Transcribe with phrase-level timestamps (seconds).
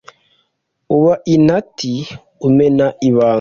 [0.95, 1.93] Uba intati,
[2.47, 3.29] umena ibanga